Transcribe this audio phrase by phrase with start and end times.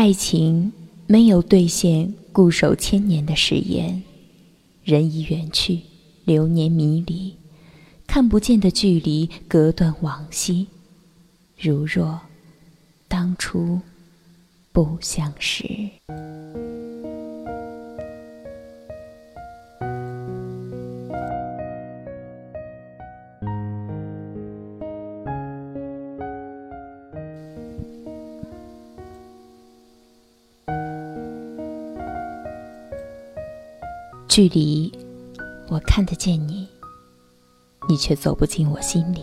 [0.00, 0.72] 爱情
[1.06, 4.02] 没有兑现固守千年的誓言，
[4.82, 5.80] 人已远去，
[6.24, 7.34] 流年迷离，
[8.06, 10.66] 看不见的距离隔断往昔，
[11.58, 12.18] 如若
[13.08, 13.78] 当初
[14.72, 15.66] 不相识。
[34.30, 34.92] 距离，
[35.68, 36.64] 我看得见你，
[37.88, 39.22] 你却走不进我心里。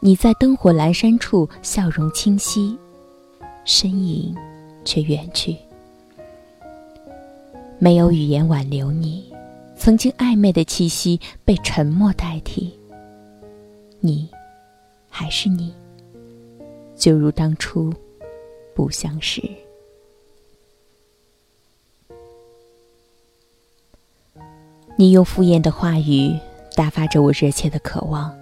[0.00, 2.76] 你在灯火阑珊处，笑容清晰，
[3.64, 4.36] 身影
[4.84, 5.56] 却远去。
[7.78, 9.32] 没有语言挽留你，
[9.78, 12.78] 曾经暧昧的气息被沉默代替。
[14.00, 14.28] 你，
[15.08, 15.72] 还是你，
[16.94, 17.90] 就如当初，
[18.74, 19.42] 不相识。
[25.00, 26.36] 你用敷衍的话语
[26.74, 28.36] 打发着我热切的渴望，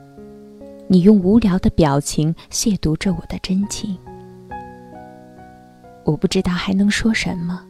[0.89, 3.95] 你用无聊的表情亵渎着我的真情。
[6.03, 7.63] 我不知道还能说什么。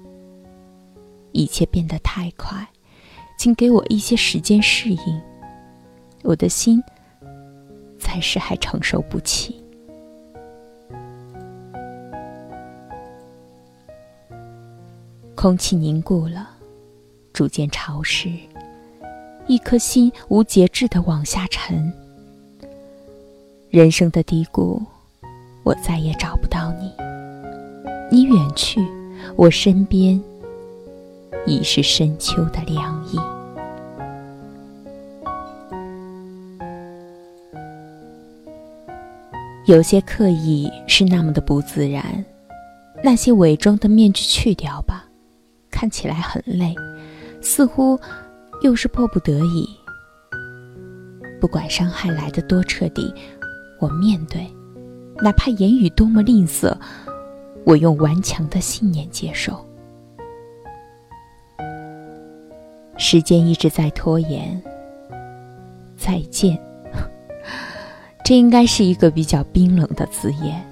[1.33, 2.65] 一切变得太快，
[3.37, 5.21] 请给我一些时间适应。
[6.23, 6.81] 我的心
[7.99, 9.61] 暂时还承受不起。
[15.35, 16.51] 空气凝固了，
[17.33, 18.31] 逐渐潮湿。
[19.49, 21.93] 一颗心无节制的往下沉，
[23.71, 24.83] 人生的低谷，
[25.63, 26.93] 我再也找不到你。
[28.11, 28.85] 你远去，
[29.37, 30.21] 我身边
[31.47, 33.17] 已是深秋的凉意。
[39.67, 42.25] 有些刻意是那么的不自然，
[43.03, 45.05] 那些伪装的面具去掉吧，
[45.71, 46.75] 看起来很累，
[47.41, 47.97] 似乎。
[48.63, 49.69] 又是迫不得已，
[51.41, 53.13] 不管伤害来的多彻底，
[53.79, 54.47] 我面对，
[55.19, 56.75] 哪怕言语多么吝啬，
[57.65, 59.65] 我用顽强的信念接受。
[62.97, 64.61] 时间一直在拖延，
[65.99, 66.59] 再见，
[68.25, 70.67] 这应该是一个比较冰冷的字眼。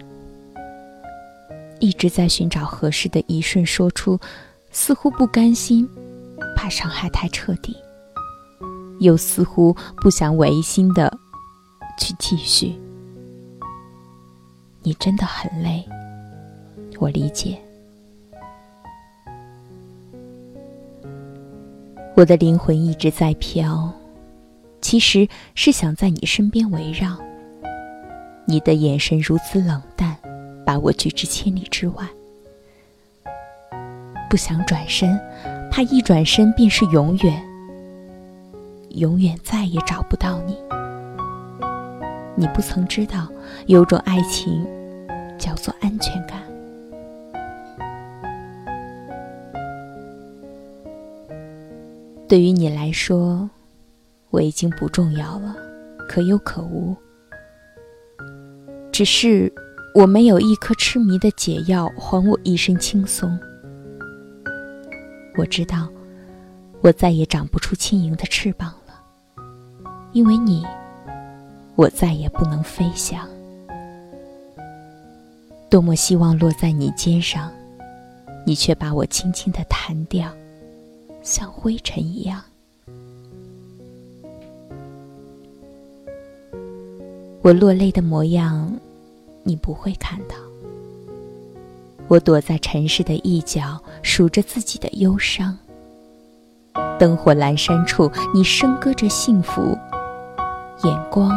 [1.81, 4.19] 一直在寻找合适的一瞬说出，
[4.71, 5.87] 似乎不甘心。
[6.64, 7.76] 怕伤害太彻底，
[8.98, 11.14] 又似乎不想违心的
[11.98, 12.75] 去继续。
[14.82, 15.86] 你真的很累，
[16.98, 17.58] 我理解。
[22.14, 23.92] 我的灵魂一直在飘，
[24.81, 27.14] 其实是想在你身边围绕。
[28.46, 30.16] 你的眼神如此冷淡，
[30.64, 32.08] 把我拒之千里之外。
[34.31, 35.20] 不想转身。
[35.77, 37.43] 他一转身便是永远，
[38.91, 40.57] 永远再也找不到你。
[42.37, 43.27] 你不曾知道，
[43.67, 44.65] 有种爱情
[45.37, 46.41] 叫做安全感。
[52.29, 53.51] 对于你来说，
[54.31, 55.56] 我已经不重要了，
[56.09, 56.95] 可有可无。
[58.93, 59.53] 只是
[59.93, 63.37] 我没有一颗痴迷的解药，还我一身轻松。
[65.37, 65.89] 我知道，
[66.81, 68.95] 我再也长不出轻盈的翅膀了，
[70.12, 70.65] 因为你，
[71.75, 73.28] 我再也不能飞翔。
[75.69, 77.50] 多么希望落在你肩上，
[78.47, 80.33] 你却把我轻轻的弹掉，
[81.23, 82.41] 像灰尘一样。
[87.43, 88.73] 我落泪的模样，
[89.43, 90.37] 你不会看到。
[92.09, 95.56] 我躲在尘世的一角，数着自己的忧伤。
[96.98, 99.76] 灯火阑珊处，你笙歌着幸福，
[100.84, 101.31] 眼光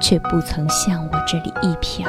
[0.00, 2.04] 却不曾向我这里一瞟。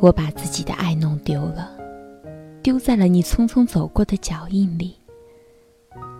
[0.00, 1.70] 我把自己的爱弄丢了，
[2.62, 4.96] 丢在了你匆匆走过的脚印里。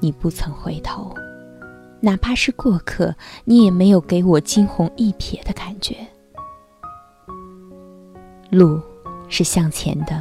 [0.00, 1.14] 你不曾回头。
[2.04, 3.14] 哪怕是过客，
[3.44, 5.96] 你也没有给我惊鸿一瞥的感觉。
[8.50, 8.80] 路
[9.28, 10.20] 是向前的，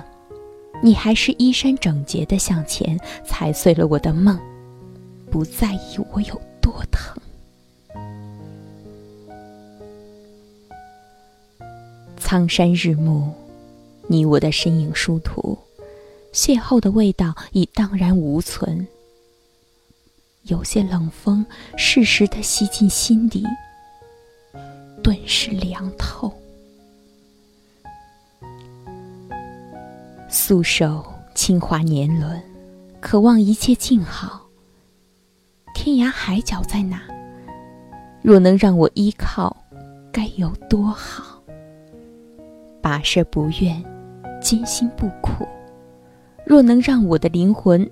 [0.84, 4.40] 你还是衣衫整洁的向前，踩碎了我的梦，
[5.32, 7.20] 不在意我有多疼。
[12.16, 13.34] 苍山日暮，
[14.08, 15.58] 你我的身影殊途，
[16.32, 18.88] 邂逅的味道已荡然无存。
[20.44, 21.46] 有些冷风
[21.78, 23.46] 适时的吸进心底，
[25.04, 26.34] 顿时凉透。
[30.28, 31.06] 素手
[31.36, 32.42] 轻划年轮，
[33.00, 34.42] 渴望一切静好。
[35.76, 37.02] 天涯海角在哪？
[38.22, 39.56] 若能让我依靠，
[40.12, 41.42] 该有多好。
[42.82, 43.84] 跋涉不愿，
[44.42, 45.48] 艰辛不苦。
[46.46, 47.90] 若能让我的灵魂，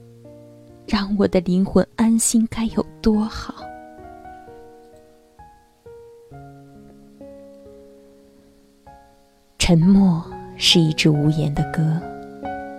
[0.89, 3.53] 让我的灵魂安心，该有多好。
[9.59, 10.25] 沉默
[10.57, 12.01] 是一支无言的歌，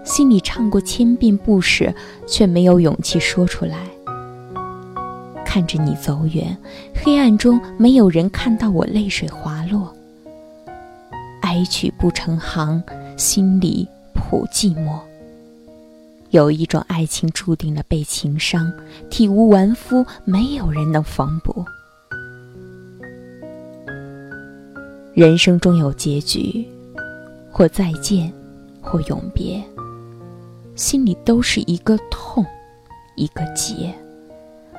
[0.05, 1.95] 心里唱过千遍不舍，
[2.27, 3.77] 却没有勇气说出来。
[5.45, 6.57] 看着你走远，
[6.93, 9.95] 黑暗中没有人看到我泪水滑落。
[11.43, 12.83] 哀曲不成行，
[13.17, 14.99] 心里谱寂寞。
[16.31, 18.73] 有一种爱情注定了被情伤，
[19.11, 21.65] 体无完肤，没有人能缝补。
[25.13, 26.67] 人生终有结局。
[27.53, 28.33] 或再见，
[28.81, 29.61] 或永别，
[30.77, 32.47] 心里都是一个痛，
[33.17, 33.93] 一个结。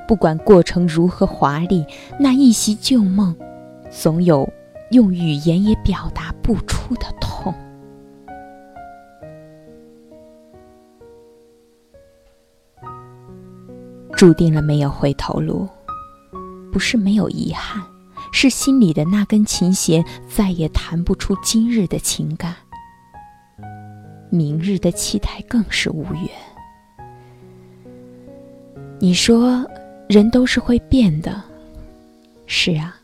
[0.07, 1.85] 不管过程如何华丽，
[2.17, 3.35] 那一袭旧梦，
[3.91, 4.49] 总有
[4.91, 7.07] 用语言也表达不出的
[14.21, 15.67] 注定了没有回头路，
[16.71, 17.81] 不是没有遗憾。
[18.31, 22.55] 是心里的那根琴弦，再也弹不出今日的情感。
[24.29, 26.29] 明日的期待更是无缘。
[28.99, 29.67] 你说，
[30.07, 31.41] 人都是会变的。
[32.45, 32.95] 是啊，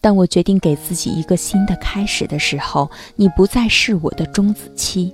[0.00, 5.12] 当我决定给自己一个新的开始的时候，你不再是我的钟子期，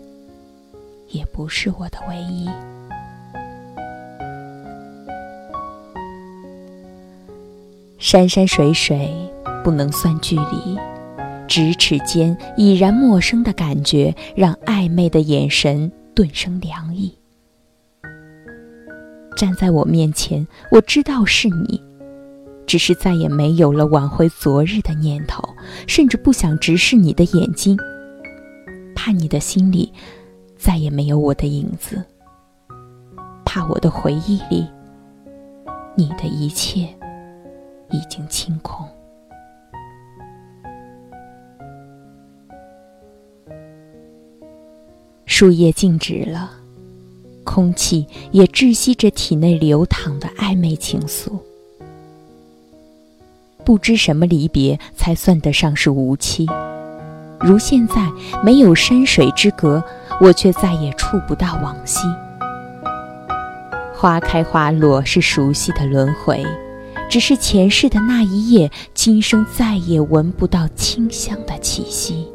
[1.08, 2.46] 也不是我的唯一。
[8.04, 9.10] 山山水水
[9.64, 10.78] 不能算距离，
[11.48, 17.16] 咫尺间已然陌生的感觉，让暧昧的眼神顿生凉意。
[19.38, 21.82] 站在我面前，我知道是你，
[22.66, 25.42] 只是再也没有了挽回昨日的念头，
[25.86, 27.74] 甚至不想直视你的眼睛，
[28.94, 29.90] 怕你的心里
[30.58, 32.04] 再也没有我的影子，
[33.46, 34.68] 怕我的回忆里
[35.96, 36.86] 你的一切。
[37.94, 38.84] 已经清空，
[45.26, 46.50] 树叶静止了，
[47.44, 51.38] 空气也窒息着体内流淌的暧昧情愫。
[53.64, 56.48] 不知什么离别才算得上是无期，
[57.38, 57.94] 如现在
[58.42, 59.80] 没有山水之隔，
[60.20, 62.08] 我却再也触不到往昔。
[63.94, 66.44] 花开花落是熟悉的轮回。
[67.08, 72.28] 只是前世的那一夜，今生再也闻不到清香的气息。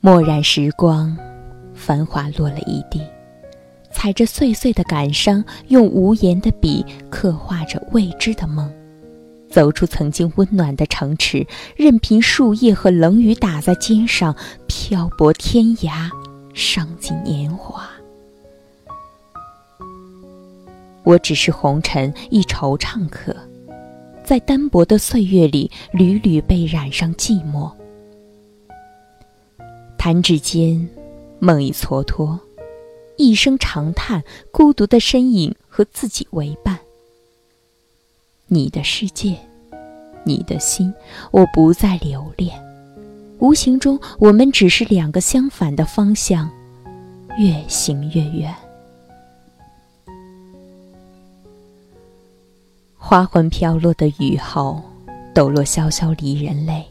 [0.00, 1.16] 墨染时光，
[1.74, 3.00] 繁华落了一地，
[3.92, 8.72] 踩着碎碎的感伤，用无言的笔刻画着未知的梦，
[9.48, 14.34] 走出曾经温暖的城池，任凭树叶和冷雨打在肩上，
[14.68, 16.10] 漂泊天涯，
[16.52, 17.88] 伤尽年华。
[21.06, 23.34] 我只是红尘一惆怅客，
[24.24, 27.70] 在单薄的岁月里屡屡被染上寂寞。
[29.96, 30.88] 弹指间，
[31.38, 32.36] 梦已蹉跎，
[33.16, 36.76] 一声长叹，孤独的身影和自己为伴。
[38.48, 39.36] 你的世界，
[40.24, 40.92] 你的心，
[41.30, 42.60] 我不再留恋。
[43.38, 46.50] 无形中，我们只是两个相反的方向，
[47.38, 48.52] 越行越远。
[53.08, 54.82] 花魂飘落的雨后，
[55.32, 56.84] 抖落潇潇离人泪。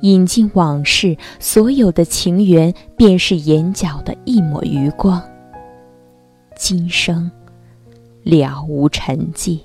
[0.00, 5.22] 饮尽往事，所有的情缘，便是眼角的一抹余光。
[6.56, 7.30] 今生
[8.22, 9.60] 了无沉寂。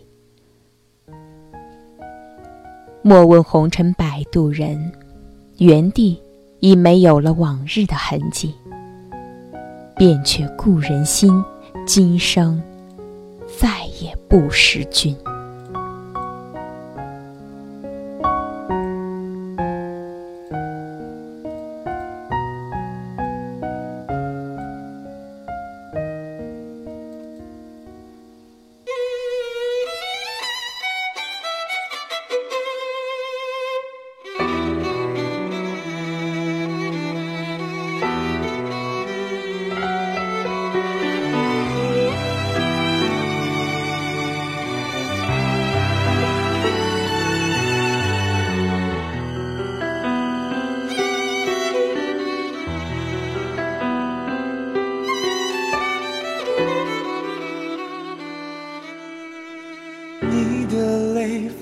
[3.02, 4.92] 莫问红尘摆渡人，
[5.60, 6.22] 原地
[6.60, 8.54] 已没有了往日的痕迹。
[9.96, 11.42] 便却故人心，
[11.88, 12.62] 今生
[13.58, 15.16] 再也不识君。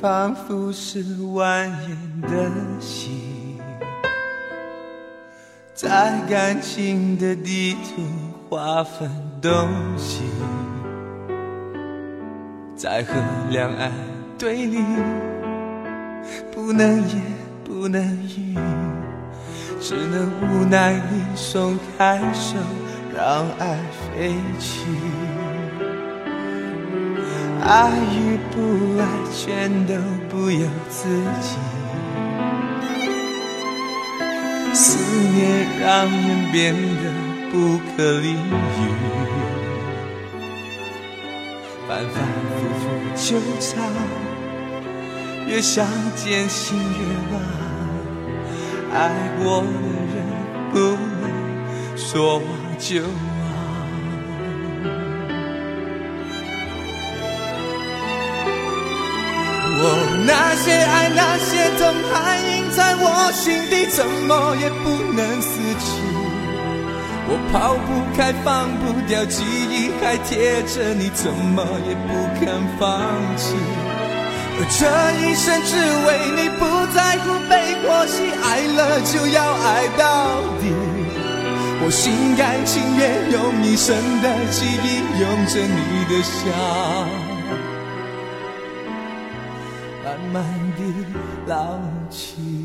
[0.04, 3.58] 仿佛是蜿蜒的溪，
[5.74, 8.02] 在感情的地图
[8.50, 9.10] 划分
[9.42, 10.24] 东西，
[12.76, 13.14] 在河
[13.50, 13.94] 两岸
[14.38, 14.84] 对立，
[16.54, 17.22] 不能言
[17.64, 18.58] 不能语，
[19.80, 22.58] 只能无奈地松开手，
[23.16, 23.80] 让爱
[24.18, 24.82] 飞去。
[27.66, 29.94] 爱与不爱，全都
[30.30, 31.08] 不由自
[31.42, 31.58] 己。
[34.74, 34.98] 思
[35.34, 37.10] 念让人变得
[37.52, 38.36] 不可理喻，
[41.88, 42.84] 反反复复
[43.16, 43.72] 纠缠，
[45.48, 47.00] 越想渐心越
[47.32, 47.34] 乱。
[48.94, 49.10] 爱
[49.42, 49.68] 过的
[50.14, 50.16] 人
[50.74, 50.80] 不
[51.22, 51.24] 能
[51.96, 52.46] 说忘
[52.78, 53.04] 就。
[60.64, 65.86] 些爱，那些痛，还印在我心底，怎么也不能死去。
[67.28, 72.48] 我抛不开，放不掉，记忆还贴着你，怎么也不肯
[72.80, 73.04] 放
[73.36, 73.56] 弃。
[74.56, 74.82] 而这
[75.20, 76.64] 一生只为你，不
[76.96, 77.52] 在乎悲
[77.84, 79.68] 或喜，爱了就要爱
[79.98, 80.72] 到底。
[81.84, 84.88] 我心甘情愿用一生的记忆，
[85.20, 87.23] 拥着你的笑。
[90.34, 90.44] 慢
[90.76, 91.06] 地
[91.46, 92.63] 老去。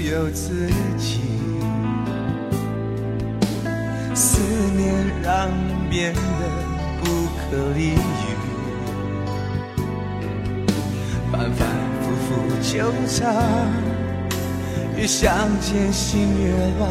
[0.00, 1.20] 有自己
[4.14, 4.40] 思
[4.76, 6.20] 念让人变得
[7.00, 8.38] 不可理喻。
[11.30, 11.68] 反反
[12.00, 12.28] 复复
[12.62, 13.34] 纠缠
[14.96, 16.90] 越想见心越乱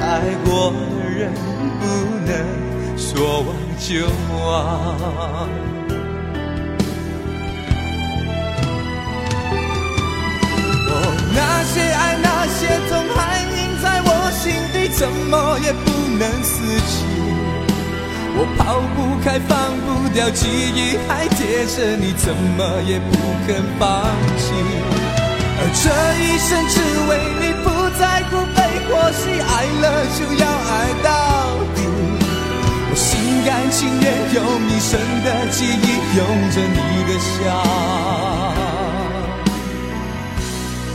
[0.00, 1.32] 爱过的人
[1.80, 1.84] 不
[2.26, 2.32] 能
[2.96, 5.67] 说忘就忘。
[14.98, 16.58] 怎么也不能死
[16.90, 17.06] 去。
[18.34, 19.54] 我抛不开，放
[19.86, 23.14] 不掉，记忆还贴着你，怎么也不
[23.46, 23.86] 肯放
[24.36, 24.50] 弃。
[25.60, 25.86] 而这
[26.18, 26.76] 一生只
[27.08, 28.58] 为你，不在乎悲
[28.90, 29.52] 或喜，爱
[29.82, 29.86] 了
[30.18, 30.74] 就要爱
[31.04, 31.08] 到
[31.76, 31.78] 底。
[32.90, 33.06] 我心
[33.46, 34.36] 甘情愿用
[34.66, 35.86] 一生的记忆，
[36.16, 36.18] 拥
[36.50, 37.38] 着你的笑，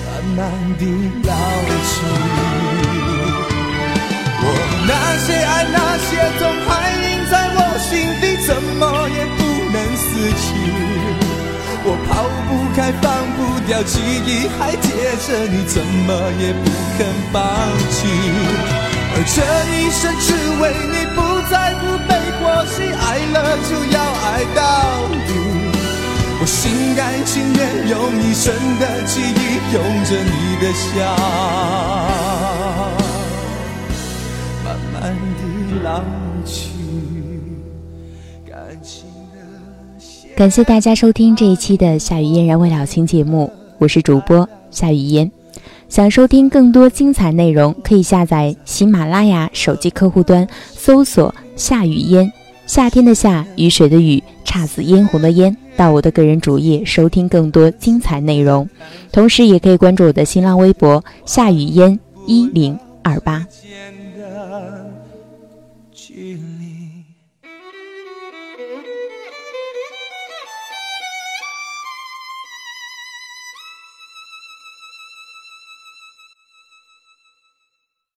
[0.04, 0.42] 慢慢
[0.78, 0.82] 地
[1.24, 1.32] 老
[1.88, 3.03] 去。
[4.88, 6.10] 那些爱，那些
[6.40, 6.72] 痛，还
[7.04, 7.06] 印。
[7.32, 7.90] 在我心
[8.22, 9.40] 底，怎么也不
[9.72, 10.46] 能死去。
[11.86, 12.12] 我抛
[12.48, 14.88] 不开，放不掉，记忆还贴
[15.26, 16.10] 着你，怎么
[16.40, 17.00] 也不肯
[17.32, 17.42] 放
[17.90, 17.98] 弃。
[19.16, 19.42] 而这
[19.74, 20.28] 一生只
[20.62, 21.18] 为你，不
[21.50, 23.36] 在乎悲或喜，爱了
[23.68, 24.62] 就要爱到
[25.26, 25.32] 底。
[26.40, 29.42] 我心甘情愿用一生的记忆，
[29.74, 30.92] 拥着你的笑，
[40.36, 45.30] 感谢大家收听这一期的《夏雨嫣然未了情》节目，我是主播夏雨嫣。
[45.90, 52.32] 想收听更多精彩内容，可以下载喜马拉雅手机客户端，搜索“夏雨嫣”，
[52.66, 58.68] 夏天的夏，雨水的雨，姹紫嫣红的嫣，到我的个人主页收听更多精彩内容。
[59.12, 63.46] 同时，也可以关注我的新浪微博“夏雨嫣一零二八”。